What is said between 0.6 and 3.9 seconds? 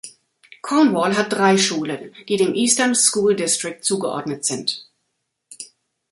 Cornwall hat drei Schulen, die dem Eastern School District